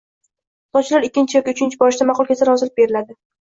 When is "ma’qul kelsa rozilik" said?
2.13-2.75